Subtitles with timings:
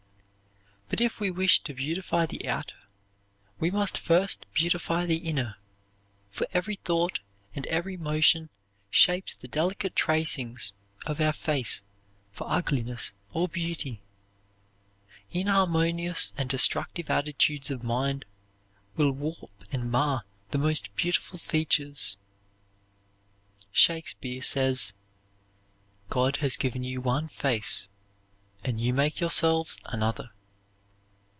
[0.93, 2.75] But if we wish to beautify the outer,
[3.61, 5.55] we must first beautify the inner,
[6.29, 7.21] for every thought
[7.55, 8.49] and every motion
[8.89, 10.73] shapes the delicate tracings
[11.05, 11.81] of our face
[12.33, 14.01] for ugliness or beauty.
[15.31, 18.25] Inharmonious and destructive attitudes of mind
[18.97, 22.17] will warp and mar the most beautiful features.
[23.71, 24.91] Shakespeare says:
[26.09, 27.87] "God has given you one face
[28.65, 30.31] and you make yourselves another."